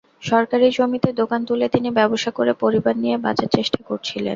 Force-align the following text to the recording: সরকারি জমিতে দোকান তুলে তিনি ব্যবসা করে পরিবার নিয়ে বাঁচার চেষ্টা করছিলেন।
সরকারি 0.23 0.67
জমিতে 0.77 1.09
দোকান 1.21 1.41
তুলে 1.49 1.65
তিনি 1.75 1.89
ব্যবসা 1.99 2.29
করে 2.37 2.51
পরিবার 2.63 2.95
নিয়ে 3.03 3.17
বাঁচার 3.25 3.49
চেষ্টা 3.57 3.79
করছিলেন। 3.89 4.29